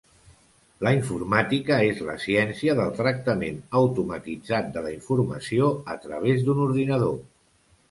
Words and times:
La 0.85 0.93
informàtica 0.99 1.77
és 1.89 2.01
la 2.07 2.15
ciència 2.23 2.75
del 2.79 2.95
tractament 3.03 3.61
automatitzat 3.83 4.73
de 4.79 4.85
la 4.89 4.95
informació 4.97 5.71
a 5.97 6.01
través 6.09 6.45
d'un 6.51 6.67
ordinador. 6.67 7.17